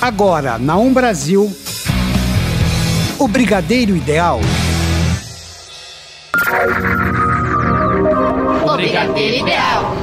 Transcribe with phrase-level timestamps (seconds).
[0.00, 1.52] Agora, na Um Brasil,
[3.18, 4.40] o Brigadeiro Ideal.
[8.64, 9.97] O Brigadeiro Ideal.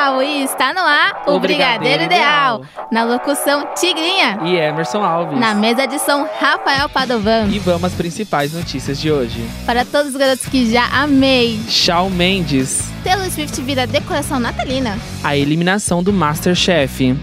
[0.00, 2.62] Pessoal, está no ar o, O Brigadeiro, Brigadeiro Ideal.
[2.62, 2.88] Ideal.
[2.90, 4.38] Na locução Tigrinha.
[4.42, 5.38] E Emerson Alves.
[5.38, 7.46] Na mesa de som Rafael Padovan.
[7.48, 9.44] E vamos às principais notícias de hoje.
[9.66, 11.60] Para todos os garotos que já amei.
[11.68, 14.98] Shawn Mendes, Taylor Swift vira decoração natalina.
[15.22, 17.16] a eliminação do Masterchef.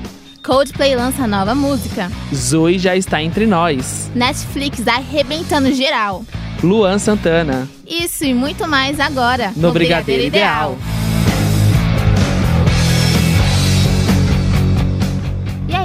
[0.44, 2.10] Coldplay lança nova música.
[2.34, 4.10] Zoe já está entre nós.
[4.16, 6.24] Netflix arrebentando geral.
[6.64, 7.68] Luan Santana.
[7.86, 10.78] Isso e muito mais agora No Brigadeiro Ideal.
[10.94, 10.97] E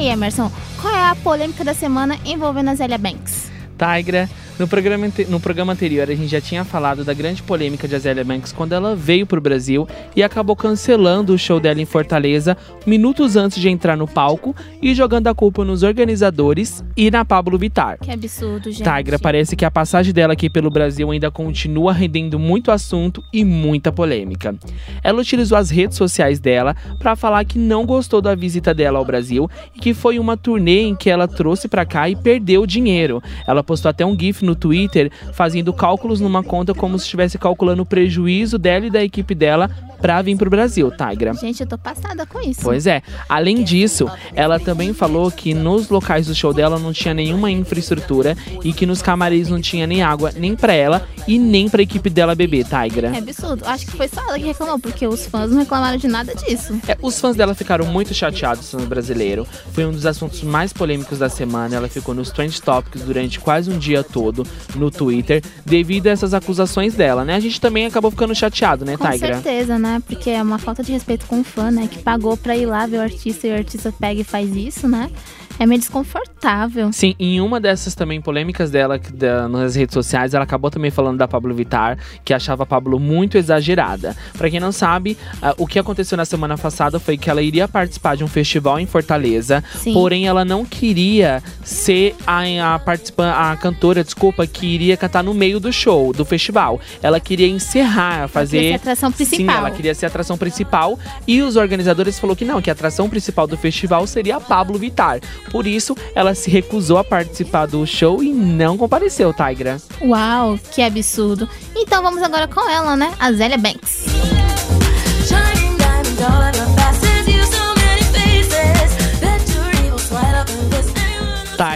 [0.02, 3.50] aí, Emerson, qual é a polêmica da semana envolvendo a Zélia Banks?
[3.78, 4.28] Tigra.
[4.58, 8.22] No programa, no programa anterior, a gente já tinha falado da grande polêmica de Azélia
[8.22, 13.34] Banks quando ela veio pro Brasil e acabou cancelando o show dela em Fortaleza minutos
[13.34, 17.98] antes de entrar no palco e jogando a culpa nos organizadores e na Pablo Vittar.
[18.00, 18.84] Que absurdo, gente.
[18.84, 23.44] Tigra, parece que a passagem dela aqui pelo Brasil ainda continua rendendo muito assunto e
[23.44, 24.54] muita polêmica.
[25.02, 29.04] Ela utilizou as redes sociais dela para falar que não gostou da visita dela ao
[29.04, 33.22] Brasil e que foi uma turnê em que ela trouxe para cá e perdeu dinheiro.
[33.46, 37.82] Ela postou até um gif no Twitter fazendo cálculos numa conta como se estivesse calculando
[37.82, 39.70] o prejuízo dela e da equipe dela
[40.02, 41.32] para vir pro Brasil, Tigra.
[41.34, 42.60] Gente, eu tô passada com isso.
[42.62, 43.02] Pois é.
[43.28, 48.36] Além disso, ela também falou que nos locais do show dela não tinha nenhuma infraestrutura
[48.64, 52.10] e que nos camarins não tinha nem água, nem pra ela e nem pra equipe
[52.10, 53.12] dela beber, Tigra.
[53.14, 53.64] É absurdo.
[53.64, 56.80] Acho que foi só ela que reclamou, porque os fãs não reclamaram de nada disso.
[56.88, 59.46] É, os fãs dela ficaram muito chateados no brasileiro.
[59.72, 61.76] Foi um dos assuntos mais polêmicos da semana.
[61.76, 64.31] Ela ficou nos Trend Topics durante quase um dia todo
[64.74, 67.34] no Twitter, devido a essas acusações dela, né?
[67.34, 69.34] A gente também acabou ficando chateado, né, Com Tigra?
[69.34, 70.02] certeza, né?
[70.06, 71.88] Porque é uma falta de respeito com o fã, né?
[71.90, 74.88] Que pagou pra ir lá ver o artista e o artista pega e faz isso,
[74.88, 75.10] né?
[75.58, 76.92] É meio desconfortável.
[76.92, 80.90] Sim, em uma dessas também polêmicas dela que da- nas redes sociais, ela acabou também
[80.90, 84.16] falando da Pablo Vittar, que achava a Pablo muito exagerada.
[84.36, 87.68] Pra quem não sabe, ah, o que aconteceu na semana passada foi que ela iria
[87.68, 89.92] participar de um festival em Fortaleza, Sim.
[89.92, 95.34] porém ela não queria ser a, a participante, a cantora, desculpa, que iria cantar no
[95.34, 96.80] meio do show, do festival.
[97.02, 99.56] Ela queria encerrar, fazer Essa é a atração Sim, principal.
[99.56, 103.08] ela queria ser a atração principal e os organizadores falou que não, que a atração
[103.08, 105.20] principal do festival seria a Pablo Vittar.
[105.50, 109.78] Por isso, ela se recusou a participar do show e não compareceu, Tigra.
[110.00, 111.48] Uau, que absurdo.
[111.76, 113.12] Então vamos agora com ela, né?
[113.18, 114.06] A Zélia Banks.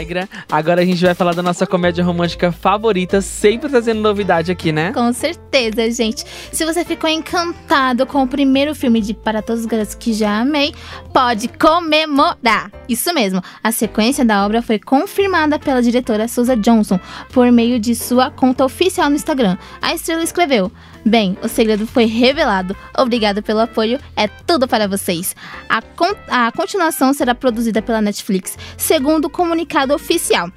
[0.06, 4.70] Tigra, agora a gente vai falar da nossa comédia romântica favorita, sempre trazendo novidade aqui,
[4.70, 4.92] né?
[4.92, 6.24] Com certeza, gente.
[6.52, 10.40] Se você ficou encantado com o primeiro filme de Para Todos os Garotos que Já
[10.40, 10.72] Amei,
[11.12, 12.70] pode comemorar.
[12.88, 13.42] Isso mesmo.
[13.62, 17.00] A sequência da obra foi confirmada pela diretora Susan Johnson
[17.32, 19.58] por meio de sua conta oficial no Instagram.
[19.82, 20.70] A estrela escreveu:
[21.08, 22.76] Bem, o segredo foi revelado.
[22.98, 24.00] Obrigado pelo apoio.
[24.16, 25.36] É tudo para vocês.
[25.68, 30.50] A, con- a continuação será produzida pela Netflix, segundo o comunicado oficial.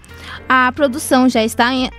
[0.47, 1.89] A produção já está em,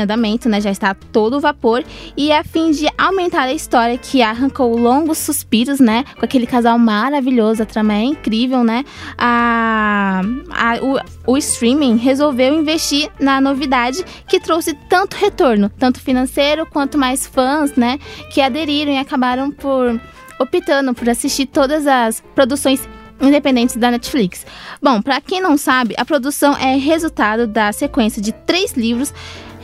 [0.00, 0.60] andamento, né?
[0.60, 1.84] Já está a todo vapor.
[2.16, 6.04] E a fim de aumentar a história que arrancou longos suspiros, né?
[6.18, 8.84] Com aquele casal maravilhoso, a trama é incrível, né?
[9.18, 10.78] A, a-
[11.26, 17.26] o, o streaming resolveu investir na novidade que trouxe tanto retorno, tanto financeiro quanto mais
[17.26, 17.98] fãs, né?
[18.32, 20.00] Que aderiram e acabaram por
[20.38, 22.86] optando por assistir todas as produções
[23.20, 24.46] independentes da Netflix.
[24.82, 29.12] Bom, para quem não sabe, a produção é resultado da sequência de três livros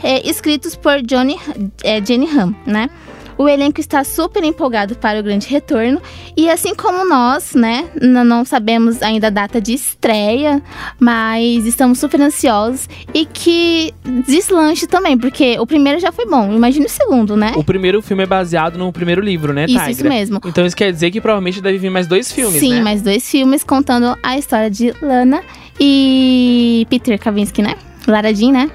[0.03, 1.39] é, escritos por Johnny,
[1.83, 2.89] é, Jenny Han, né?
[3.37, 6.01] O elenco está super empolgado para o grande retorno
[6.37, 10.61] e assim como nós, né, não sabemos ainda a data de estreia,
[10.99, 13.93] mas estamos super ansiosos e que
[14.25, 17.53] deslanche também, porque o primeiro já foi bom, imagina o segundo, né?
[17.55, 19.91] O primeiro filme é baseado no primeiro livro, né, Isso, Tigra?
[19.91, 20.41] isso mesmo.
[20.45, 22.81] Então isso quer dizer que provavelmente deve vir mais dois filmes, Sim, né?
[22.81, 25.41] mais dois filmes contando a história de Lana
[25.79, 27.75] e Peter Kavinsky, né?
[28.07, 28.71] Lara Jean, né?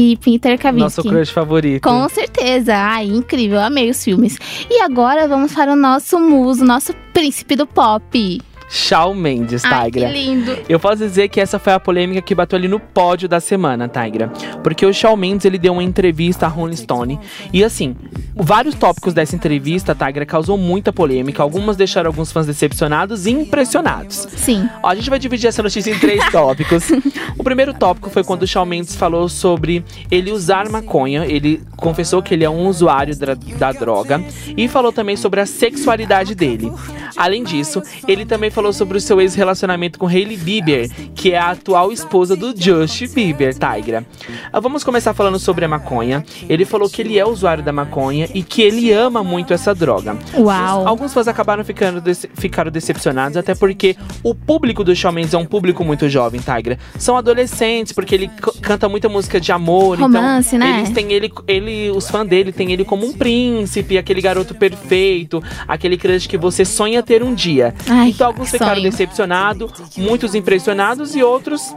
[0.00, 1.08] E Peter Nosso Kavinsky.
[1.08, 1.82] crush favorito.
[1.82, 2.72] Com certeza.
[2.72, 3.58] Ai, incrível.
[3.58, 4.38] Amei os filmes.
[4.70, 8.40] E agora vamos para o nosso muso, nosso príncipe do pop.
[8.68, 10.10] Shawn Mendes, Ai, que Tigra.
[10.10, 10.58] lindo.
[10.68, 13.88] Eu posso dizer que essa foi a polêmica que bateu ali no pódio da semana,
[13.88, 14.30] Tigra.
[14.62, 17.18] Porque o Shawn Mendes, ele deu uma entrevista à Rolling Stone.
[17.52, 17.96] E assim,
[18.34, 21.42] vários tópicos dessa entrevista, Tigra, causou muita polêmica.
[21.42, 24.26] Algumas deixaram alguns fãs decepcionados e impressionados.
[24.36, 24.68] Sim.
[24.82, 26.90] Ó, a gente vai dividir essa notícia em três tópicos.
[27.38, 31.24] O primeiro tópico foi quando o Shawn Mendes falou sobre ele usar maconha.
[31.24, 34.22] Ele confessou que ele é um usuário da, da droga.
[34.56, 36.70] E falou também sobre a sexualidade dele.
[37.16, 41.50] Além disso, ele também falou sobre o seu ex-relacionamento com Hailey Bieber, que é a
[41.52, 44.04] atual esposa do Justin Bieber, Tigra.
[44.52, 46.24] Ah, Vamos começar falando sobre a maconha.
[46.48, 50.16] Ele falou que ele é usuário da maconha e que ele ama muito essa droga.
[50.36, 50.88] Uau.
[50.88, 53.94] Alguns fãs acabaram ficando dece- ficaram decepcionados, até porque
[54.24, 56.80] o público do Shawn Mendes é um público muito jovem, Tigra.
[56.98, 58.28] São adolescentes, porque ele
[58.60, 60.00] canta muita música de amor.
[60.00, 60.78] Romance, então, né?
[60.80, 65.40] Eles têm ele, ele, os fãs dele têm ele como um príncipe, aquele garoto perfeito,
[65.68, 67.72] aquele crush que você sonha ter um dia.
[67.88, 71.74] Ai, então alguns ficaram decepcionados, muitos impressionados e outros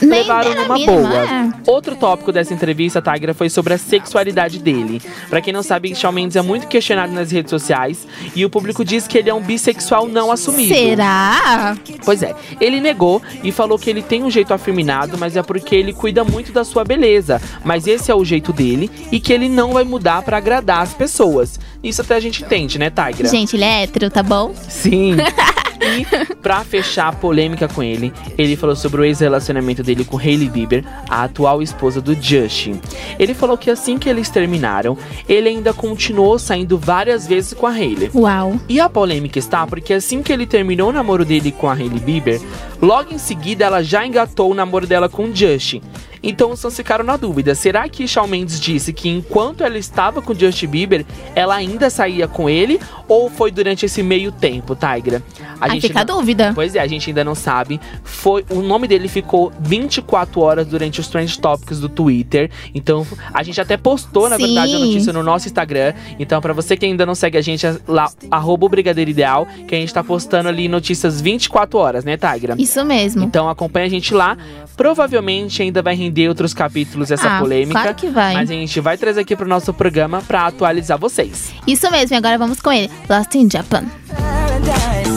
[0.00, 1.24] Nem levaram numa mínima, boa.
[1.24, 1.52] é.
[1.66, 5.00] Outro tópico dessa entrevista, Tigra, foi sobre a sexualidade dele.
[5.28, 8.84] Pra quem não sabe, Shawn Mendes é muito questionado nas redes sociais e o público
[8.84, 10.74] diz que ele é um bissexual não assumido.
[10.74, 11.76] Será?
[12.04, 15.74] Pois é, ele negou e falou que ele tem um jeito afeminado, mas é porque
[15.76, 17.40] ele cuida muito da sua beleza.
[17.62, 20.94] Mas esse é o jeito dele e que ele não vai mudar pra agradar as
[20.94, 21.60] pessoas.
[21.82, 23.28] Isso até a gente entende, né, Tigra?
[23.28, 24.54] Gente, ele é hétero, tá bom?
[24.68, 25.16] Sim.
[25.82, 30.48] E pra fechar a polêmica com ele, ele falou sobre o ex-relacionamento dele com Hailey
[30.48, 32.80] Bieber, a atual esposa do Justin.
[33.18, 34.96] Ele falou que assim que eles terminaram,
[35.28, 38.10] ele ainda continuou saindo várias vezes com a Hailey.
[38.14, 38.60] Uau.
[38.68, 42.00] E a polêmica está porque assim que ele terminou o namoro dele com a Hailey
[42.00, 42.40] Bieber,
[42.82, 45.80] logo em seguida ela já engatou o namoro dela com Justin.
[46.24, 50.22] Então os fãs ficaram na dúvida: será que Shawn Mendes disse que enquanto ela estava
[50.22, 52.78] com Justin Bieber, ela ainda saía com ele?
[53.08, 55.20] Ou foi durante esse meio tempo, Tigra?
[55.60, 56.52] A Aí fica a não- dúvida.
[56.54, 57.80] Pois é, a gente ainda não sabe.
[58.04, 62.50] Foi o nome dele ficou 24 horas durante os trend topics do Twitter.
[62.72, 64.46] Então, a gente até postou, na Sim.
[64.46, 65.92] verdade, a notícia no nosso Instagram.
[66.20, 69.46] Então, pra você que ainda não segue a gente, é lá arroba o Brigadeiro Ideal,
[69.66, 72.54] que a gente tá postando ali notícias 24 horas, né, Tigra?
[72.58, 73.24] Isso mesmo.
[73.24, 74.36] Então acompanha a gente lá.
[74.76, 77.80] Provavelmente ainda vai render outros capítulos essa Ah, polêmica.
[77.80, 78.34] claro que vai.
[78.34, 81.52] Mas a gente vai trazer aqui pro nosso programa pra atualizar vocês.
[81.66, 82.90] Isso mesmo, e agora vamos com ele.
[83.08, 83.84] Lost in Japan.
[84.08, 85.10] paradise.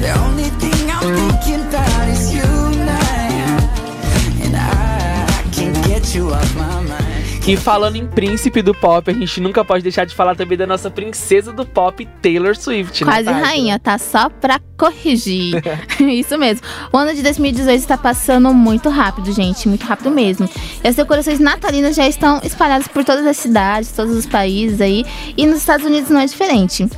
[0.00, 2.42] The only thing I'm thinking about is you
[2.84, 3.68] now.
[4.44, 6.79] And I can't get you off my.
[7.50, 10.68] E falando em príncipe do pop, a gente nunca pode deixar de falar também da
[10.68, 13.04] nossa princesa do pop, Taylor Swift.
[13.04, 13.44] né, Quase Tigra?
[13.44, 13.98] rainha, tá?
[13.98, 15.60] Só pra corrigir.
[15.98, 16.64] Isso mesmo.
[16.92, 19.66] O ano de 2018 está passando muito rápido, gente.
[19.68, 20.48] Muito rápido mesmo.
[20.84, 25.04] E as decorações natalinas já estão espalhadas por todas as cidades, todos os países aí.
[25.36, 26.88] E nos Estados Unidos não é diferente.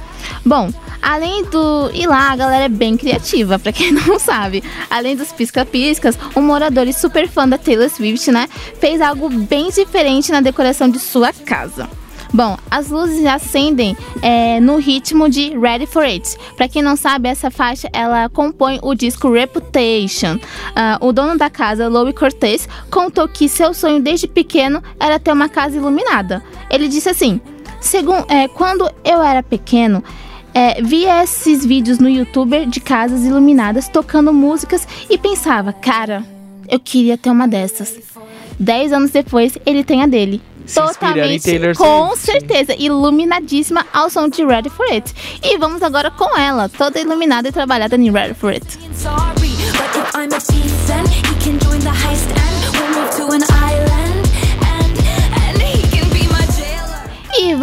[0.44, 0.70] Bom,
[1.00, 1.90] além do.
[1.92, 4.62] E lá a galera é bem criativa, pra quem não sabe.
[4.90, 8.48] Além dos pisca-piscas, um morador e super fã da Taylor Swift, né?
[8.80, 11.88] Fez algo bem diferente na decoração de sua casa.
[12.34, 16.34] Bom, as luzes acendem é, no ritmo de Ready for It.
[16.56, 20.38] Pra quem não sabe, essa faixa ela compõe o disco Reputation.
[20.74, 25.30] Ah, o dono da casa, Louis Cortez, contou que seu sonho desde pequeno era ter
[25.30, 26.42] uma casa iluminada.
[26.70, 27.38] Ele disse assim:
[27.82, 30.02] Segun, é, quando eu era pequeno,
[30.54, 36.24] é, via esses vídeos no YouTube de casas iluminadas tocando músicas e pensava, cara,
[36.68, 38.00] eu queria ter uma dessas.
[38.58, 40.40] Dez anos depois, ele tem a dele.
[40.64, 42.24] Se Totalmente, com Swift.
[42.24, 45.12] certeza, iluminadíssima ao som de Ready for It.
[45.42, 48.78] E vamos agora com ela, toda iluminada e trabalhada em Ready for It.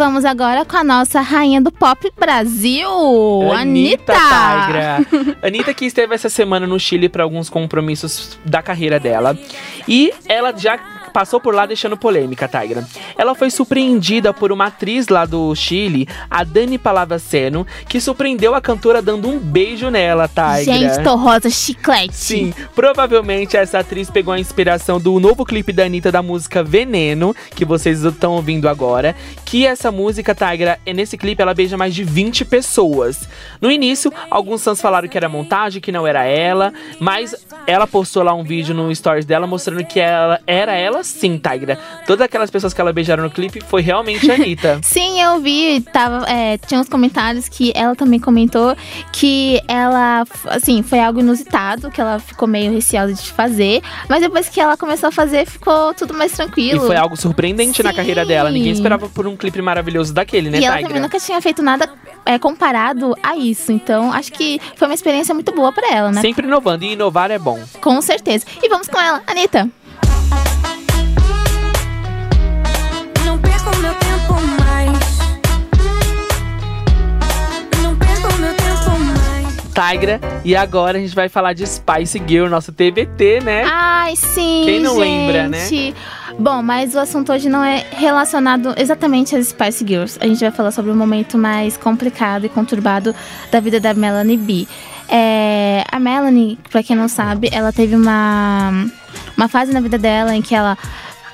[0.00, 2.88] Vamos agora com a nossa rainha do pop Brasil,
[3.52, 4.14] Anitta.
[4.14, 5.06] Tigra.
[5.46, 9.38] Anitta que esteve essa semana no Chile para alguns compromissos da carreira dela.
[9.86, 10.78] E ela já
[11.10, 12.86] passou por lá deixando polêmica, Tigra.
[13.16, 18.60] Ela foi surpreendida por uma atriz lá do Chile, a Dani Palavaceno, que surpreendeu a
[18.60, 20.64] cantora dando um beijo nela, Tigra.
[20.64, 22.14] Gente, tô rosa chiclete.
[22.14, 27.34] Sim, provavelmente essa atriz pegou a inspiração do novo clipe da Anitta da música Veneno,
[27.54, 29.14] que vocês estão ouvindo agora.
[29.44, 33.28] Que essa música, Tigra, é nesse clipe ela beija mais de 20 pessoas.
[33.60, 37.34] No início, alguns fãs falaram que era montagem, que não era ela, mas
[37.66, 41.78] ela postou lá um vídeo no stories dela mostrando que ela era ela sim, Tigra.
[42.06, 44.80] Todas aquelas pessoas que ela beijaram no clipe foi realmente a Anitta.
[44.84, 48.76] Sim, eu vi, tava, é, tinha uns comentários que ela também comentou
[49.12, 54.48] que ela, assim, foi algo inusitado, que ela ficou meio receosa de fazer, mas depois
[54.48, 56.86] que ela começou a fazer, ficou tudo mais E tranquilo.
[56.86, 57.96] foi algo surpreendente na Sim.
[57.96, 58.50] carreira dela.
[58.50, 60.88] Ninguém esperava por um clipe maravilhoso daquele, né, E ela Tigra?
[60.88, 61.88] também nunca tinha feito nada
[62.26, 63.72] é, comparado a isso.
[63.72, 66.20] Então, acho que foi uma experiência muito boa pra ela, né?
[66.20, 67.58] Sempre inovando, e inovar é bom.
[67.80, 68.44] Com certeza.
[68.62, 69.68] E vamos com ela, Anitta.
[79.80, 83.64] Tigra, e agora a gente vai falar de Spice Girl, nosso TBT, né?
[83.64, 84.62] Ai, sim.
[84.66, 85.00] Quem não gente.
[85.00, 85.58] lembra, né?
[86.38, 90.18] Bom, mas o assunto hoje não é relacionado exatamente às Spice Girls.
[90.20, 93.14] A gente vai falar sobre um momento mais complicado e conturbado
[93.50, 94.68] da vida da Melanie B.
[95.08, 98.86] É, a Melanie, pra quem não sabe, ela teve uma,
[99.36, 100.76] uma fase na vida dela em que ela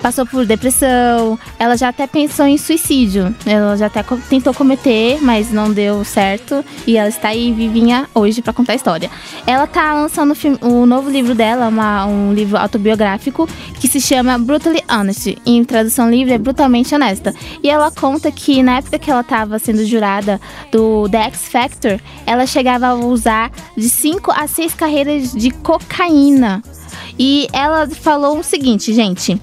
[0.00, 3.34] passou por depressão, ela já até pensou em suicídio.
[3.44, 6.64] Ela já até tentou cometer, mas não deu certo.
[6.86, 9.10] E ela está aí vivinha hoje pra contar a história.
[9.46, 13.48] Ela tá lançando o novo livro dela, uma- um livro autobiográfico,
[13.80, 15.36] que se chama Brutally Honest.
[15.44, 17.34] Em tradução livre é Brutalmente Honesta.
[17.62, 22.00] E ela conta que na época que ela estava sendo jurada do The X Factor,
[22.26, 26.62] ela chegava a usar de 5 a 6 carreiras de cocaína.
[27.18, 29.40] E ela falou o seguinte, gente.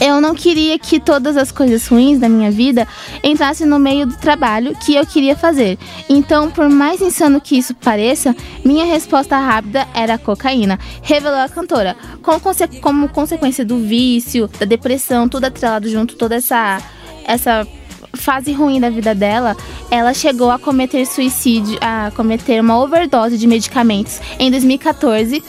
[0.00, 2.86] Eu não queria que todas as coisas ruins da minha vida
[3.22, 5.78] entrassem no meio do trabalho que eu queria fazer.
[6.08, 8.34] Então, por mais insano que isso pareça,
[8.64, 11.96] minha resposta rápida era a cocaína, revelou a cantora.
[12.22, 16.80] Conse- como consequência do vício, da depressão, tudo atrelado junto, toda essa
[17.28, 17.66] essa
[18.14, 19.56] fase ruim da vida dela,
[19.90, 25.42] ela chegou a cometer suicídio, a cometer uma overdose de medicamentos em 2014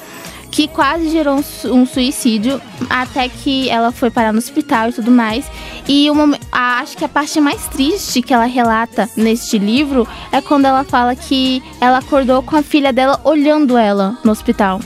[0.52, 5.12] que quase gerou um, su- suicídio até que ela foi parar no hospital e tudo
[5.12, 5.46] mais.
[5.88, 10.42] E uma, a- acho que a parte mais triste que ela relata neste livro é
[10.42, 14.80] quando ela fala que ela acordou com a filha dela olhando ela no hospital.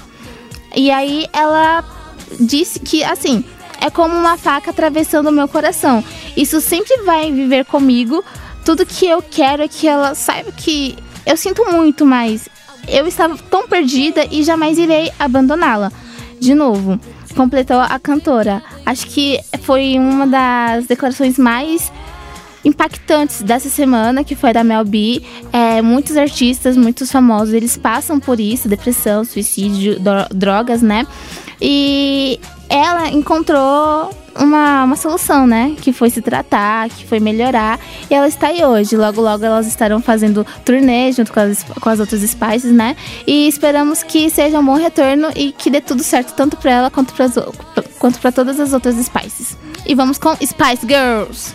[0.75, 1.84] E aí ela
[2.39, 3.44] disse que, assim,
[3.80, 6.03] é como uma faca atravessando o meu coração.
[6.36, 8.24] Isso sempre vai viver comigo.
[8.63, 12.48] Tudo que eu quero é que ela saiba que eu sinto muito, mas
[12.91, 15.91] eu estava tão perdida e jamais irei abandoná-la.
[16.39, 17.00] De novo,
[17.36, 18.62] completou a cantora.
[18.86, 21.91] Acho que foi uma das declarações mais
[22.63, 25.21] impactantes dessa semana, que foi da Mel B.
[25.51, 31.05] É, muitos artistas, muitos famosos, eles passam por isso, depressão, suicídio, dro- drogas, né?
[31.60, 32.39] E
[32.72, 34.10] ela encontrou
[34.40, 35.75] uma, uma solução, né?
[35.82, 37.78] Que foi se tratar, que foi melhorar.
[38.10, 38.96] E ela está aí hoje.
[38.96, 42.96] Logo, logo elas estarão fazendo turnê junto com as, com as outras Spices, né?
[43.28, 46.90] E esperamos que seja um bom retorno e que dê tudo certo, tanto pra ela
[46.90, 47.28] quanto pra,
[48.00, 49.58] quanto todas as outras Spices.
[49.86, 51.54] E vamos com Spice Girls.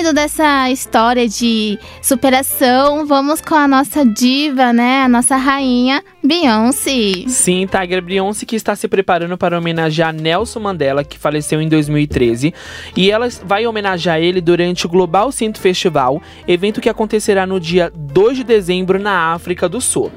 [0.00, 5.02] Saindo dessa história de superação, vamos com a nossa diva, né?
[5.02, 7.28] A nossa rainha, Beyoncé.
[7.28, 12.54] Sim, Tiger Beyoncé que está se preparando para homenagear Nelson Mandela, que faleceu em 2013.
[12.96, 17.92] E ela vai homenagear ele durante o Global Synth Festival, evento que acontecerá no dia
[17.94, 20.10] 2 de dezembro na África do Sul.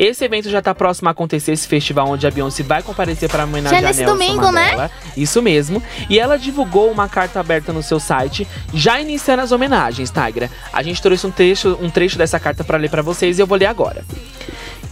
[0.00, 3.44] Esse evento já está próximo a acontecer, esse festival onde a Beyoncé vai comparecer para
[3.44, 4.90] homenagear Já nesse Nelson domingo, né?
[5.14, 5.82] Isso mesmo.
[6.08, 10.50] E ela divulgou uma carta aberta no seu site, já iniciando as homenagens, Tigra.
[10.72, 13.46] A gente trouxe um trecho, um trecho dessa carta para ler para vocês e eu
[13.46, 14.02] vou ler agora.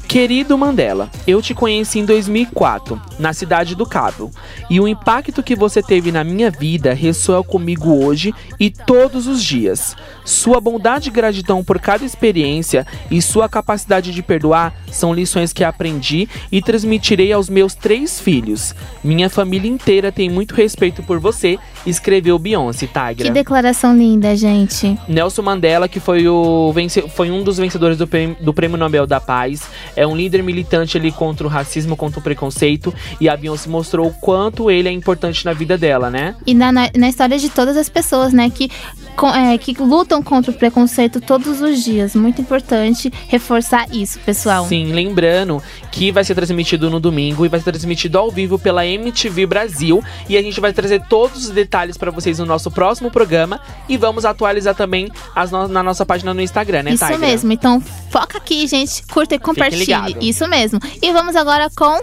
[0.09, 4.31] Querido Mandela, eu te conheci em 2004, na cidade do Cabo,
[4.71, 9.45] e o impacto que você teve na minha vida ressoa comigo hoje e todos os
[9.45, 9.95] dias.
[10.25, 15.63] Sua bondade e gratidão por cada experiência e sua capacidade de perdoar são lições que
[15.63, 18.75] aprendi e transmitirei aos meus três filhos.
[19.05, 23.27] Minha família inteira tem muito respeito por você, escreveu Beyoncé Tigra.
[23.27, 24.99] Que declaração linda, gente.
[25.07, 26.73] Nelson Mandela, que foi, o
[27.15, 29.69] foi um dos vencedores do prêmio, do Prêmio Nobel da Paz,
[29.99, 34.07] é um líder militante ali contra o racismo, contra o preconceito, e a Beyoncé mostrou
[34.09, 36.35] o quanto ele é importante na vida dela, né?
[36.47, 38.49] E na, na, na história de todas as pessoas, né?
[38.51, 38.71] Que,
[39.17, 42.15] co- é, que lutam contra o preconceito todos os dias.
[42.15, 44.67] Muito importante reforçar isso, pessoal.
[44.67, 48.87] Sim, lembrando que vai ser transmitido no domingo e vai ser transmitido ao vivo pela
[48.87, 53.11] MTV Brasil, e a gente vai trazer todos os detalhes pra vocês no nosso próximo
[53.11, 57.19] programa, e vamos atualizar também as no- na nossa página no Instagram, né, Isso Tigra?
[57.19, 57.53] mesmo.
[57.53, 59.03] Então, foca aqui, gente.
[59.07, 59.88] Curta e compartilhe.
[60.21, 60.79] Isso mesmo.
[61.03, 62.01] E vamos agora com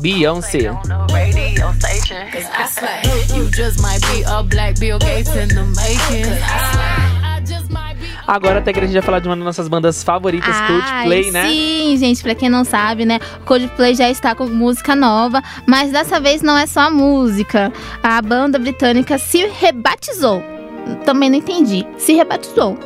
[0.00, 0.70] Beyoncé.
[8.26, 11.30] Agora até que a gente vai falar de uma das nossas bandas favoritas, Coldplay, Ai,
[11.30, 11.48] né?
[11.48, 13.20] Sim, gente, pra quem não sabe, né?
[13.44, 17.72] Coldplay já está com música nova, mas dessa vez não é só a música.
[18.02, 20.42] A banda britânica se rebatizou.
[21.04, 21.86] Também não entendi.
[21.98, 22.76] Se rebatizou.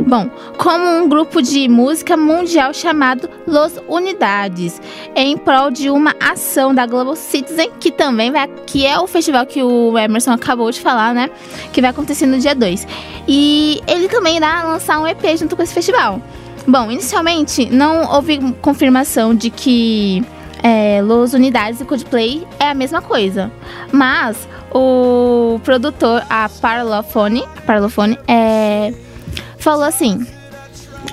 [0.00, 4.80] Bom, como um grupo de música mundial chamado Los Unidades,
[5.14, 9.46] em prol de uma ação da Global Citizen, que também vai, que é o festival
[9.46, 11.30] que o Emerson acabou de falar, né?
[11.72, 12.86] Que vai acontecer no dia 2.
[13.26, 16.20] E ele também irá lançar um EP junto com esse festival.
[16.66, 20.24] Bom, inicialmente não houve confirmação de que
[20.62, 23.52] é, Los Unidades e Coldplay é a mesma coisa.
[23.92, 28.94] Mas o produtor, a Parlophone, Parlophone é,
[29.64, 30.24] falou assim: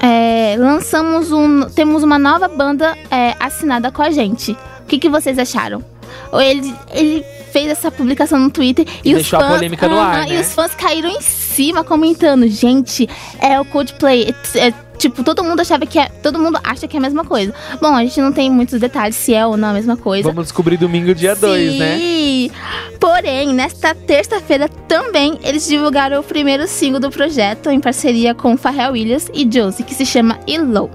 [0.02, 1.62] é, lançamos um.
[1.70, 4.52] Temos uma nova banda é, assinada com a gente.
[4.52, 5.84] O que, que vocês acharam?
[6.32, 9.48] Ou Ele, ele fez essa publicação no Twitter e, E os fãs.
[9.48, 10.36] polêmica no ar, Aham, né?
[10.36, 12.48] E os fãs caíram em cima comentando.
[12.48, 13.08] Gente,
[13.40, 14.34] é o Coldplay.
[14.56, 16.10] É, é, tipo, todo mundo achava que é.
[16.22, 17.54] Todo mundo acha que é a mesma coisa.
[17.82, 20.28] Bom, a gente não tem muitos detalhes se é ou não a mesma coisa.
[20.28, 22.50] Vamos descobrir domingo, dia 2, né?
[23.02, 28.92] Porém, nesta terça-feira também eles divulgaram o primeiro single do projeto em parceria com Pharrell
[28.92, 30.88] Williams e Josie, que se chama Elo.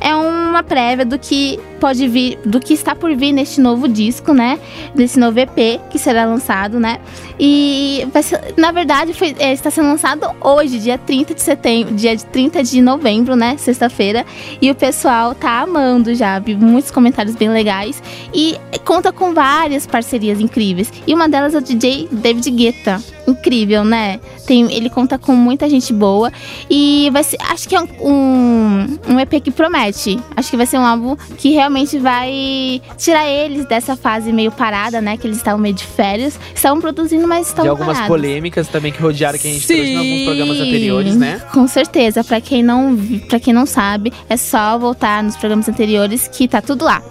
[0.00, 4.32] É uma prévia do que pode vir, do que está por vir neste novo disco,
[4.32, 4.60] né?
[4.94, 7.00] Nesse novo EP que será lançado, né?
[7.40, 12.16] E ser- na verdade foi, é, está sendo lançado hoje, dia 30 de setembro, dia
[12.16, 13.56] de 30 de novembro, né?
[13.56, 14.24] Sexta-feira.
[14.62, 18.00] E o pessoal tá amando já, vi muitos comentários bem legais.
[18.32, 20.92] E conta com várias parcerias incríveis.
[21.06, 23.02] E uma delas o DJ David Guetta.
[23.26, 24.18] Incrível, né?
[24.46, 26.32] Tem, ele conta com muita gente boa.
[26.70, 27.36] E vai ser.
[27.50, 30.18] Acho que é um, um, um EP que promete.
[30.34, 35.00] Acho que vai ser um álbum que realmente vai tirar eles dessa fase meio parada,
[35.00, 35.16] né?
[35.16, 36.38] Que eles estavam meio de férias.
[36.54, 38.16] Estavam produzindo, mas De estavam algumas parados.
[38.16, 41.40] polêmicas também que rodearam que a gente trouxe em alguns programas Sim, anteriores, né?
[41.52, 42.24] Com certeza.
[42.24, 42.96] Pra quem não,
[43.28, 47.02] pra quem não sabe, é só voltar nos programas anteriores que tá tudo lá.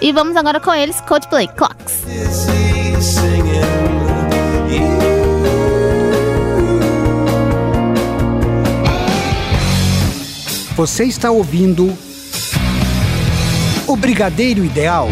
[0.00, 2.04] E vamos agora com eles, Coldplay Clocks.
[10.74, 11.92] Você está ouvindo
[13.86, 15.10] o Brigadeiro Ideal.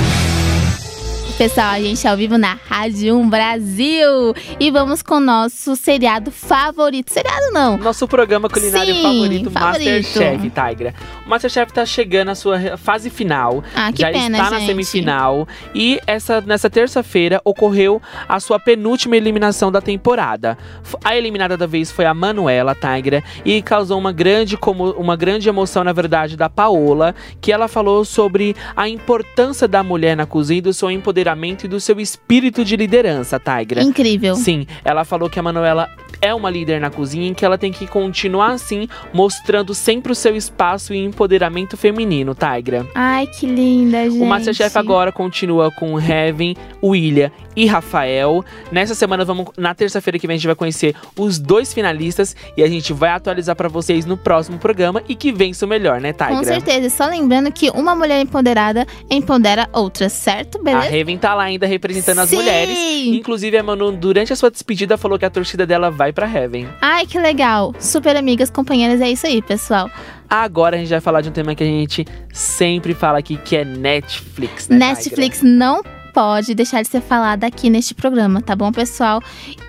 [1.36, 4.32] Pessoal, a gente é ao vivo na Rádio 1 Brasil.
[4.60, 7.12] E vamos com o nosso seriado favorito.
[7.12, 7.76] Seriado não.
[7.76, 10.20] Nosso programa culinário Sim, favorito, favorito.
[10.20, 10.94] Masterchef, Tigra.
[11.26, 13.64] O Masterchef tá chegando à sua fase final.
[13.74, 14.68] Ah, que já pena, está na gente.
[14.68, 15.48] semifinal.
[15.74, 20.56] E essa, nessa terça-feira ocorreu a sua penúltima eliminação da temporada.
[21.02, 23.24] A eliminada da vez foi a Manuela Tigra.
[23.44, 27.12] E causou uma grande, como, uma grande emoção, na verdade, da Paola.
[27.40, 31.23] Que ela falou sobre a importância da mulher na cozinha, do seu empoderamento
[31.64, 33.82] e do seu espírito de liderança, Tigra.
[33.82, 34.34] Incrível.
[34.36, 35.88] Sim, ela falou que a Manuela
[36.20, 40.14] é uma líder na cozinha e que ela tem que continuar assim, mostrando sempre o
[40.14, 42.86] seu espaço e empoderamento feminino, Tigra.
[42.94, 44.22] Ai, que linda, gente.
[44.22, 48.44] O Masterchef agora continua com Heaven, William e Rafael.
[48.72, 52.62] Nessa semana, vamos na terça-feira que vem, a gente vai conhecer os dois finalistas e
[52.62, 56.12] a gente vai atualizar pra vocês no próximo programa e que vença o melhor, né,
[56.12, 56.36] Tigra?
[56.36, 56.88] Com certeza.
[56.88, 60.58] Só lembrando que uma mulher empoderada empodera outras, certo?
[60.58, 60.88] A Beleza?
[61.14, 62.36] Raven tá lá ainda representando as Sim!
[62.36, 62.78] mulheres.
[63.06, 66.68] Inclusive, a Manu, durante a sua despedida, falou que a torcida dela vai pra Heaven.
[66.80, 67.74] Ai, que legal.
[67.78, 69.90] Super amigas, companheiras, é isso aí, pessoal.
[70.28, 73.56] Agora a gente vai falar de um tema que a gente sempre fala aqui, que
[73.56, 78.72] é Netflix, né, Netflix não pode deixar de ser falada aqui neste programa, tá bom,
[78.72, 79.20] pessoal?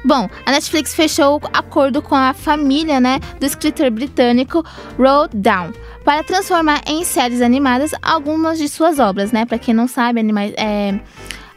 [0.05, 4.63] Bom, a Netflix fechou o acordo com a família, né, do escritor britânico
[4.97, 5.71] Roald Dahl
[6.05, 9.45] para transformar em séries animadas algumas de suas obras, né?
[9.45, 10.99] Para quem não sabe, anima- é,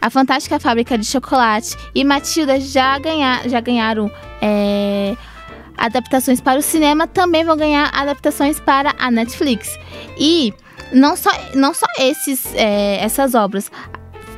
[0.00, 5.14] a Fantástica Fábrica de Chocolate e Matilda já, ganhar, já ganharam é,
[5.76, 9.78] adaptações para o cinema, também vão ganhar adaptações para a Netflix.
[10.18, 10.54] E
[10.92, 13.70] não só, não só esses, é, essas obras,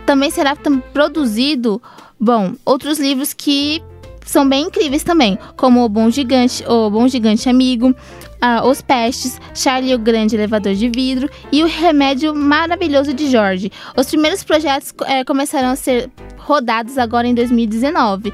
[0.05, 0.57] também será
[0.93, 1.81] produzido,
[2.19, 3.81] bom, outros livros que
[4.27, 7.95] são bem incríveis também, como O Bom Gigante, O Bom Gigante Amigo,
[8.41, 13.71] ah, Os Pestes, Charlie o Grande Elevador de Vidro e O Remédio Maravilhoso de Jorge.
[13.97, 18.33] Os primeiros projetos eh, começarão a ser rodados agora em 2019.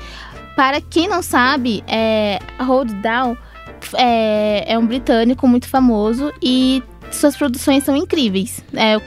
[0.57, 3.37] Para quem não sabe, é, Hold Down
[3.95, 8.65] é, é um britânico muito famoso e suas produções são incríveis.
[8.75, 9.01] É, é,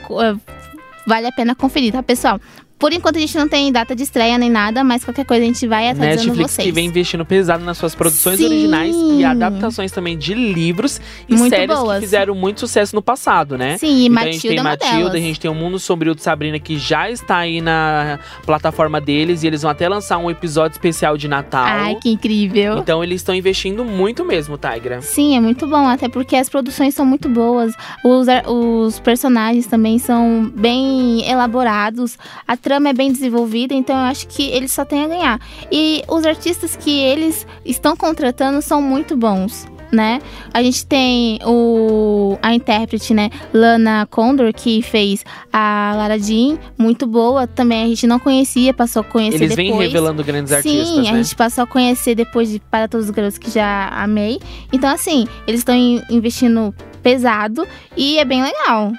[1.06, 2.40] vale a pena conferir, tá, pessoal?
[2.80, 5.46] Por enquanto a gente não tem data de estreia nem nada, mas qualquer coisa a
[5.46, 6.66] gente vai atualizando Netflix vocês.
[6.66, 8.46] que vem investindo pesado nas suas produções Sim.
[8.46, 11.96] originais e adaptações também de livros e Muito séries boas.
[11.96, 13.76] que fizeram muito sucesso no passado, né?
[13.78, 16.14] Sim, e Então a gente tem Matilda é Matilda, a gente tem o Mundo Sombrio
[16.14, 20.30] de Sabrina que já está aí na plataforma deles e eles vão até lançar um
[20.30, 21.66] episódio especial de Natal.
[21.66, 22.78] Ai, que incrível.
[22.78, 25.02] Então eles estão investindo muito mesmo, Tigra.
[25.02, 29.98] Sim, é muito bom, até porque as produções são muito boas, os, os personagens também
[29.98, 35.02] são bem elaborados, a trama é bem desenvolvida, então eu acho que eles só têm
[35.04, 35.40] a ganhar.
[35.72, 39.66] E os artistas que eles estão contratando são muito bons.
[39.92, 40.20] Né?
[40.54, 47.08] A gente tem o a intérprete, né, Lana Condor, que fez a Lara Jean, muito
[47.08, 47.44] boa.
[47.48, 49.68] Também a gente não conhecia, passou a conhecer Eles depois.
[49.68, 51.20] vêm revelando grandes artistas, Sim, a né?
[51.24, 54.38] gente passou a conhecer depois de Para Todos os Garotos que já amei.
[54.72, 58.92] Então, assim, eles estão in- investindo pesado e é bem legal.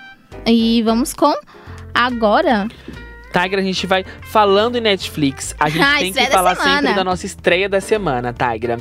[0.46, 1.34] E vamos com
[1.94, 2.68] agora.
[3.32, 5.56] Tigra, a gente vai falando em Netflix.
[5.60, 6.82] A gente Ah, tem que da falar semana.
[6.82, 8.78] sempre da nossa estreia da semana, Tigra.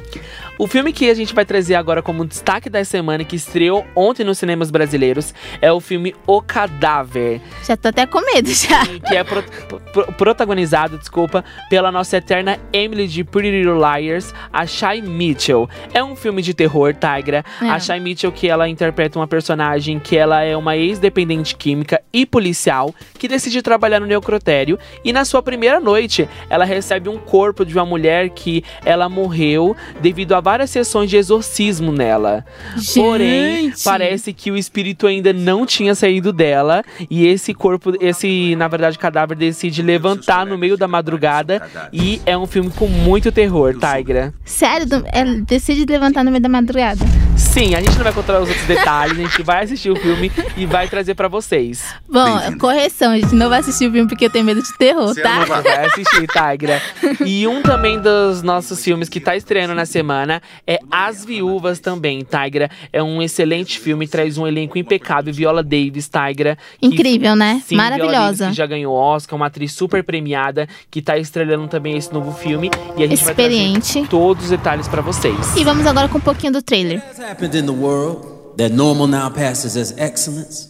[0.63, 4.25] O filme que a gente vai trazer agora como destaque da semana, que estreou ontem
[4.25, 7.41] nos cinemas brasileiros, é o filme O Cadáver.
[7.65, 8.85] Já tô até com medo já.
[9.09, 9.43] que é pro-
[9.91, 15.67] pro- protagonizado, desculpa, pela nossa eterna Emily de Pretty Little Liars, a Shai Mitchell.
[15.95, 17.43] É um filme de terror, Tigra.
[17.63, 17.65] É.
[17.71, 22.27] A Shai Mitchell que ela interpreta uma personagem que ela é uma ex-dependente química e
[22.27, 27.65] policial que decide trabalhar no necrotério e na sua primeira noite ela recebe um corpo
[27.65, 32.45] de uma mulher que ela morreu devido a várias sessões de exorcismo nela.
[32.93, 33.85] Porém, Gente.
[33.85, 38.99] parece que o espírito ainda não tinha saído dela e esse corpo, esse, na verdade,
[38.99, 44.35] cadáver decide levantar no meio da madrugada e é um filme com muito terror, Tigra.
[44.45, 47.30] Sério, ela decide levantar no meio da madrugada.
[47.53, 50.31] Sim, a gente não vai contar os outros detalhes, a gente vai assistir o filme
[50.57, 51.85] e vai trazer pra vocês.
[52.09, 55.09] Bom, correção, a gente não vai assistir o filme porque eu tenho medo de terror,
[55.09, 55.41] Você tá?
[55.41, 56.81] não vai- Vai assistir, Tigra.
[57.27, 62.21] E um também dos nossos filmes que tá estreando na semana é As Viúvas também,
[62.25, 62.71] Tigra.
[62.93, 65.35] É um excelente filme, traz um elenco impecável.
[65.35, 66.57] Viola Davis, Tigra.
[66.81, 67.61] que- Incrível, né?
[67.67, 68.47] Sim, Viola Davis, Maravilhosa.
[68.49, 72.71] que já ganhou Oscar, uma atriz super premiada, que tá estrelando também esse novo filme.
[72.97, 73.73] E a gente Experiente.
[73.81, 75.57] vai trazer todos os detalhes pra vocês.
[75.57, 77.03] E vamos agora com um pouquinho do trailer.
[77.41, 80.69] Happened in the world that normal now passes as excellence?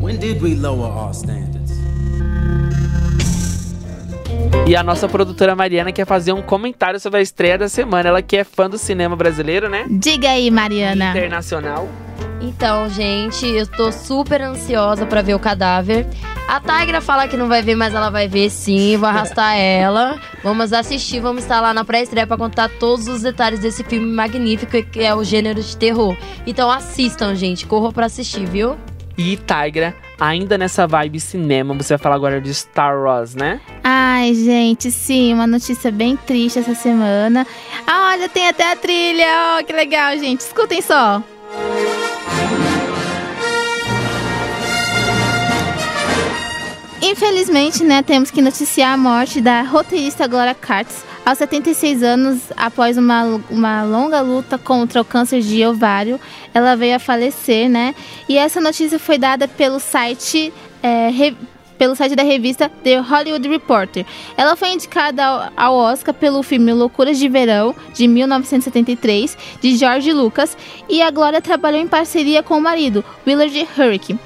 [0.00, 1.53] When did we lower our standards?
[4.66, 8.08] E a nossa produtora Mariana quer fazer um comentário sobre a estreia da semana.
[8.08, 9.84] Ela que é fã do cinema brasileiro, né?
[9.90, 11.10] Diga aí, Mariana.
[11.10, 11.88] Internacional.
[12.40, 16.06] Então, gente, eu tô super ansiosa pra ver o cadáver.
[16.46, 20.18] A Tigra fala que não vai ver, mas ela vai ver sim, vou arrastar ela.
[20.42, 24.82] Vamos assistir, vamos estar lá na pré-estreia pra contar todos os detalhes desse filme magnífico
[24.82, 26.14] que é o gênero de terror.
[26.46, 28.76] Então assistam, gente, corram pra assistir, viu?
[29.16, 33.60] E Tigra, ainda nessa vibe cinema, você vai falar agora de Star Wars, né?
[33.82, 37.46] Ai, gente, sim, uma notícia bem triste essa semana.
[37.86, 39.26] Ah, olha, tem até a trilha.
[39.58, 40.40] Oh, que legal, gente.
[40.40, 41.22] Escutem só.
[47.14, 52.98] Infelizmente, né, temos que noticiar a morte da roteirista Gloria Katz aos 76 anos, após
[52.98, 56.18] uma, uma longa luta contra o câncer de ovário,
[56.52, 57.94] ela veio a falecer, né?
[58.28, 61.08] E essa notícia foi dada pelo site é,
[61.78, 64.04] pelo site da revista The Hollywood Reporter.
[64.36, 70.56] Ela foi indicada ao, Oscar pelo filme Loucuras de Verão, de 1973, de George Lucas,
[70.88, 74.20] e a Glória trabalhou em parceria com o marido, Willard Hurricane,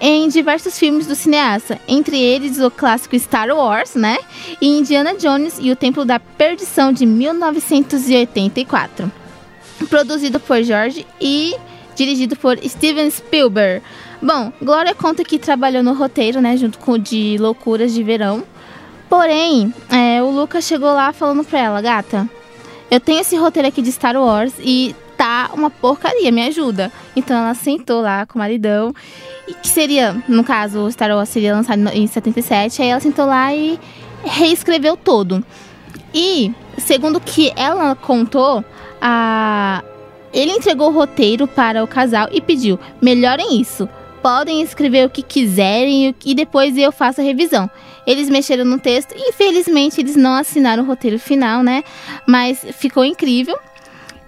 [0.00, 4.18] em diversos filmes do cineasta, entre eles o clássico Star Wars, né?
[4.60, 9.10] E Indiana Jones e o Templo da Perdição, de 1984.
[9.88, 11.54] Produzido por George e
[11.94, 13.82] dirigido por Steven Spielberg.
[14.22, 18.42] Bom, Glória conta que trabalhou no roteiro, né, junto com o de Loucuras de Verão.
[19.08, 22.28] Porém, é, o Lucas chegou lá falando pra ela, gata,
[22.90, 26.92] eu tenho esse roteiro aqui de Star Wars e tá uma porcaria, me ajuda.
[27.16, 28.94] Então ela sentou lá com o maridão,
[29.48, 33.26] e que seria, no caso, o Star Wars seria lançado em 77, aí ela sentou
[33.26, 33.80] lá e
[34.22, 35.42] reescreveu todo.
[36.12, 38.64] E, segundo que ela contou,
[39.00, 39.82] a...
[40.32, 43.88] ele entregou o roteiro para o casal e pediu: melhorem isso.
[44.22, 47.70] Podem escrever o que quiserem e depois eu faço a revisão.
[48.06, 51.82] Eles mexeram no texto, infelizmente eles não assinaram o roteiro final, né?
[52.26, 53.56] Mas ficou incrível.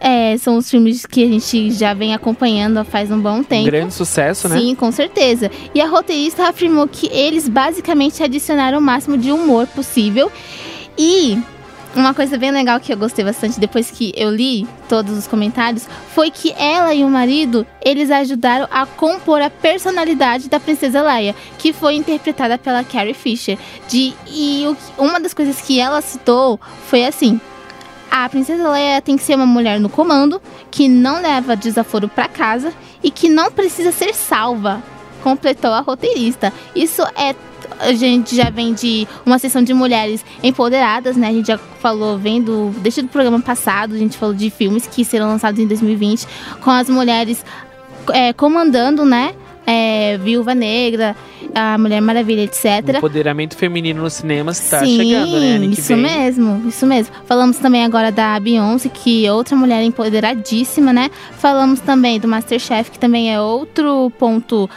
[0.04, 3.66] É, são os filmes que a gente já vem acompanhando faz um bom Um tempo.
[3.66, 4.58] grande sucesso, né?
[4.58, 5.48] Sim, com certeza.
[5.74, 10.30] E a roteirista afirmou que eles basicamente adicionaram o máximo de humor possível.
[10.98, 11.38] E
[11.94, 15.86] uma coisa bem legal que eu gostei bastante depois que eu li todos os comentários
[16.14, 21.34] foi que ela e o marido, eles ajudaram a compor a personalidade da princesa Leia,
[21.58, 23.58] que foi interpretada pela Carrie Fisher.
[23.88, 27.40] De, e o- uma das coisas que ela citou foi assim:
[28.10, 32.28] a princesa Leia tem que ser uma mulher no comando, que não leva desaforo pra
[32.28, 34.82] casa e que não precisa ser salva.
[35.22, 36.52] Completou a roteirista.
[36.74, 37.34] Isso é.
[37.80, 41.28] A gente já vem de uma sessão de mulheres empoderadas, né?
[41.28, 42.74] A gente já falou, vendo.
[42.78, 46.26] Desde o programa passado, a gente falou de filmes que serão lançados em 2020,
[46.60, 47.44] com as mulheres
[48.12, 49.34] é, comandando, né?
[49.64, 51.14] É, Viúva Negra,
[51.54, 52.82] a Mulher Maravilha, etc.
[52.88, 55.56] O empoderamento feminino nos cinemas tá Sim, chegando, né?
[55.56, 55.96] Ano isso vem.
[55.98, 57.14] mesmo, isso mesmo.
[57.26, 61.10] Falamos também agora da Beyoncé, que é outra mulher empoderadíssima, né?
[61.38, 64.68] Falamos também do Masterchef, que também é outro ponto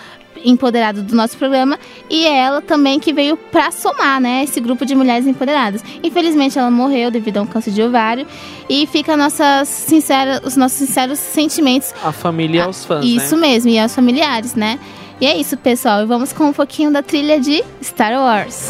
[0.45, 1.77] empoderado do nosso programa
[2.09, 5.83] e é ela também que veio pra somar, né, esse grupo de mulheres empoderadas.
[6.03, 8.25] Infelizmente ela morreu devido a um câncer de ovário
[8.69, 13.47] e fica nossas sinceras, os nossos sinceros sentimentos A família e os fãs, isso né?
[13.47, 14.79] mesmo, e aos familiares, né?
[15.19, 16.01] E é isso, pessoal.
[16.01, 18.69] E vamos com um pouquinho da trilha de Star Wars.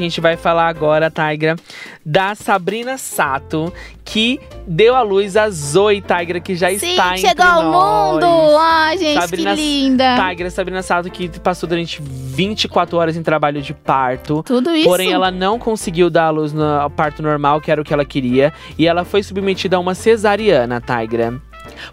[0.00, 1.56] A gente vai falar agora, Tigra,
[2.04, 3.70] da Sabrina Sato,
[4.02, 8.14] que deu à luz a Zoe Tigra, que já Sim, está entre chegou ao nós.
[8.14, 8.56] mundo!
[8.58, 10.16] Ai, gente, Sabrina- que linda!
[10.26, 14.42] Tigra, Sabrina Sato, que passou durante 24 horas em trabalho de parto.
[14.42, 14.88] Tudo isso.
[14.88, 18.04] Porém, ela não conseguiu dar à luz no parto normal, que era o que ela
[18.04, 18.54] queria.
[18.78, 21.38] E ela foi submetida a uma cesariana, Tigra.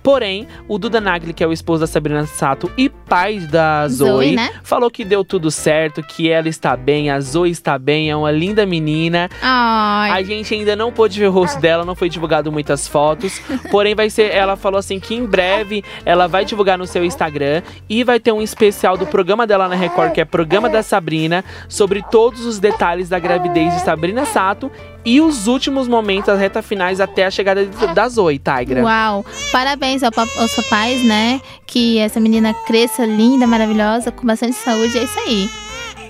[0.01, 4.08] Porém, o Duda Nagli, que é o esposo da Sabrina Sato e pai da Zoe,
[4.10, 4.51] Zoe, né?
[4.63, 8.32] falou que deu tudo certo, que ela está bem, a Zoe está bem, é uma
[8.32, 9.30] linda menina.
[9.41, 13.41] Ai, A gente ainda não pôde ver o rosto dela, não foi divulgado muitas fotos.
[13.71, 14.32] Porém, vai ser.
[14.32, 18.32] Ela falou assim que em breve ela vai divulgar no seu Instagram e vai ter
[18.32, 22.60] um especial do programa dela na Record, que é Programa da Sabrina, sobre todos os
[22.60, 24.71] detalhes da gravidez de Sabrina Sato
[25.08, 27.65] e os últimos momentos, as reta finais até a chegada
[27.96, 28.84] da Zoe, Tigra.
[28.84, 29.26] Uau!
[29.54, 31.39] Parabéns ao aos papais, né?
[31.65, 34.98] Que essa menina cresça linda, maravilhosa, com bastante saúde.
[34.98, 35.50] É isso aí.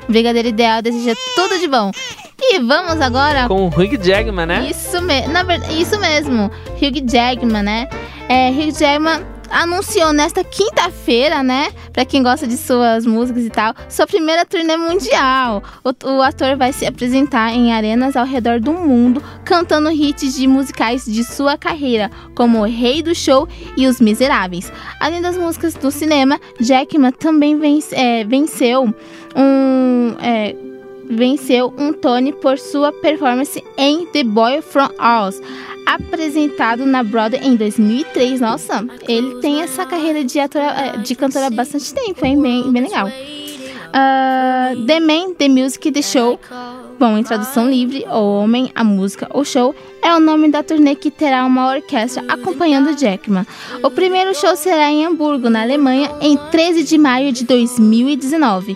[0.10, 1.92] Brigadeiro Ideal deseja tudo de bom.
[2.42, 4.68] E vamos agora Com o Hugh Jackman, né?
[4.68, 6.50] Isso, me na verdade, isso mesmo.
[6.82, 7.88] Hugh Jackman, né?
[8.28, 11.70] É, Hugh Jackman anunciou nesta quinta-feira, né?
[11.94, 15.64] Pra quem gosta de suas músicas e tal, sua primeira turnê mundial.
[15.84, 20.48] O, o ator vai se apresentar em arenas ao redor do mundo, cantando hits de
[20.48, 24.72] musicais de sua carreira, como O Rei do Show e Os Miseráveis.
[25.00, 28.94] Além das músicas do cinema, Jackman também vence- é, venceu
[29.36, 30.16] um.
[30.22, 30.56] é,
[31.10, 35.42] venceu um Tony por sua performance em The Boy From Oz,
[35.88, 38.41] apresentado na Broadway em 2003.
[38.41, 42.41] Nossa, ele tem essa carreira de, ator, eh, de cantor há bastante tempo, hein?
[42.41, 43.10] Bem, bem legal.
[43.93, 46.39] Ah, the Man, The Music, The Show.
[47.00, 50.95] Bom, em tradução livre, O Homem, a Música, o Show é o nome da turnê
[50.95, 53.45] que terá uma orquestra acompanhando Jackman.
[53.84, 58.76] O primeiro show será em Hamburgo, na Alemanha, em 13 de maio de 2019.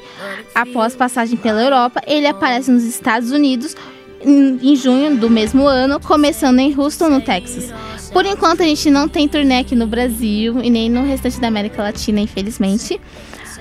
[0.54, 3.76] Após passagem pela Europa, ele aparece nos Estados Unidos
[4.24, 7.74] em, junho do mesmo ano, começando em Houston, no Texas.
[8.12, 11.48] Por enquanto, a gente não tem turnê aqui no Brasil e nem no restante da
[11.48, 13.00] América Latina, infelizmente.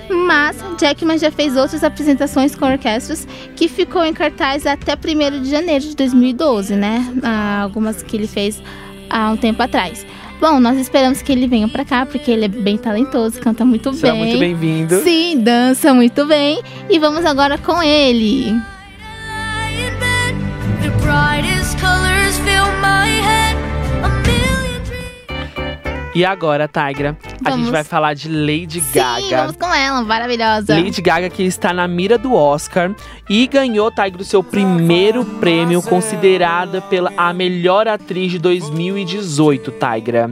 [0.08, 5.48] Mas Jackman já fez outras apresentações com orquestras que ficou em cartaz até 1 de
[5.50, 7.14] janeiro de 2012, né?
[7.22, 8.60] Ah, algumas que ele fez
[9.08, 10.04] há um tempo atrás.
[10.40, 13.92] Bom, nós esperamos que ele venha pra cá, porque ele é bem talentoso, canta muito
[13.92, 14.24] Será bem.
[14.24, 15.00] muito bem-vindo.
[15.02, 16.62] Sim, dança muito bem.
[16.88, 18.58] E vamos agora com ele.
[26.12, 27.66] E agora, Tigra, a Vamos.
[27.66, 29.36] gente vai falar de Lady Sim, Gaga.
[29.42, 30.74] vamos com ela, maravilhosa.
[30.74, 32.94] Lady Gaga que está na mira do Oscar
[33.28, 40.30] e ganhou, Tigra, o seu primeiro prêmio, considerada pela a melhor atriz de 2018, Tigra.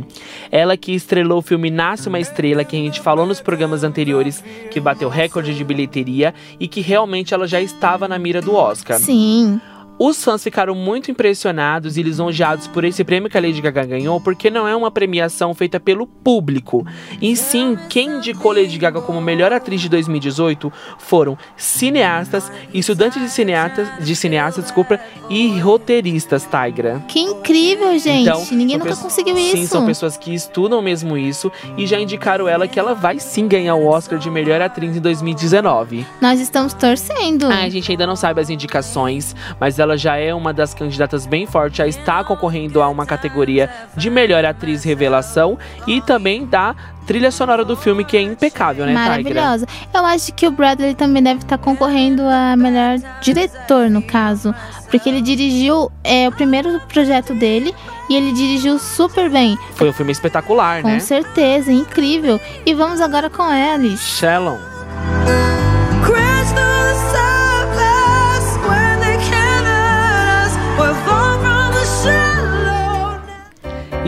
[0.50, 4.44] Ela que estrelou o filme Nasce Uma Estrela, que a gente falou nos programas anteriores,
[4.70, 8.98] que bateu recorde de bilheteria e que realmente ela já estava na mira do Oscar.
[8.98, 9.58] Sim.
[9.98, 14.20] Os fãs ficaram muito impressionados e lisonjeados por esse prêmio que a Lady Gaga ganhou,
[14.20, 16.86] porque não é uma premiação feita pelo público.
[17.20, 23.28] E sim, quem indicou Lady Gaga como melhor atriz de 2018 foram cineastas, estudantes de
[23.28, 27.02] cineastas, de cineastas, desculpa, e roteiristas, Tigra.
[27.08, 28.28] Que incrível, gente.
[28.28, 29.72] Então, Ninguém nunca conseguiu Sim, isso.
[29.72, 33.74] são pessoas que estudam mesmo isso e já indicaram ela que ela vai sim ganhar
[33.74, 36.06] o Oscar de melhor atriz em 2019.
[36.20, 37.46] Nós estamos torcendo.
[37.46, 41.26] Ah, a gente ainda não sabe as indicações, mas ela já é uma das candidatas
[41.26, 46.74] bem forte, já está concorrendo a uma categoria de melhor atriz revelação e também da
[47.06, 49.08] trilha sonora do filme, que é impecável, né, Tigra?
[49.08, 49.66] Maravilhosa.
[49.94, 54.54] Eu acho que o Bradley também deve estar concorrendo a melhor diretor, no caso.
[54.90, 57.74] Porque ele dirigiu é, o primeiro projeto dele
[58.10, 59.56] e ele dirigiu super bem.
[59.74, 61.00] Foi um filme espetacular, Com né?
[61.00, 62.38] certeza, incrível.
[62.66, 64.04] E vamos agora com Alice.
[64.04, 64.58] Shallon.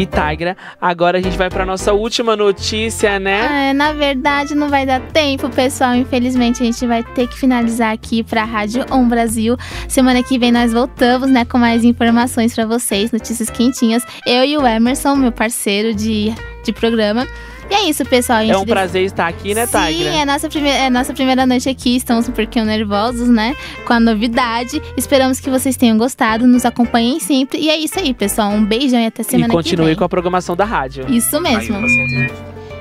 [0.00, 3.68] E Tigra, agora a gente vai pra nossa última notícia, né?
[3.68, 5.94] É, na verdade, não vai dar tempo, pessoal.
[5.94, 9.58] Infelizmente, a gente vai ter que finalizar aqui pra Rádio On Brasil.
[9.88, 14.02] Semana que vem nós voltamos, né, com mais informações pra vocês, notícias quentinhas.
[14.26, 16.32] Eu e o Emerson, meu parceiro de,
[16.64, 17.26] de programa.
[17.70, 18.40] E é isso, pessoal.
[18.40, 20.10] A gente É um prazer estar aqui, né, Sim, Tigra?
[20.12, 21.96] é nossa, primeira, é nossa primeira noite aqui.
[21.96, 23.54] Estamos um pouquinho nervosos, né?
[23.86, 24.82] Com a novidade.
[24.96, 26.46] Esperamos que vocês tenham gostado.
[26.46, 27.60] Nos acompanhem sempre.
[27.60, 28.50] E é isso aí, pessoal.
[28.50, 29.94] Um beijão e até E semana que continue vem.
[29.96, 31.06] com a programação da rádio.
[31.08, 31.76] Isso mesmo.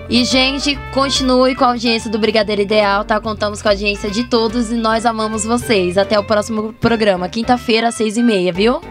[0.10, 3.20] E, gente, continue com a audiência do Brigadeiro Ideal, tá?
[3.22, 6.00] Contamos com a audiência de todos e nós amamos vocês.
[6.00, 8.82] Até o próximo programa, quinta-feira, às seis e meia, viu?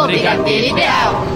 [0.00, 1.26] O Brigadeiro Ideal.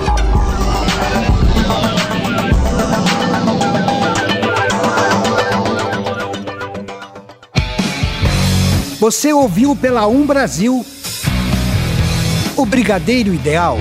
[8.99, 10.85] Você ouviu pela Um Brasil
[12.57, 13.79] o Brigadeiro Ideal.